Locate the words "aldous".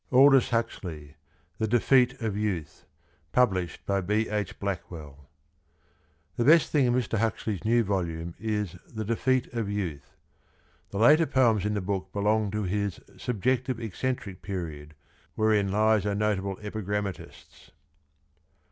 0.23-0.49